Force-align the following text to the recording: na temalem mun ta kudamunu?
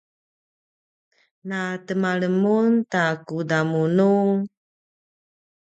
na 1.47 1.59
temalem 1.85 2.35
mun 2.43 2.67
ta 2.91 3.03
kudamunu? 3.27 4.13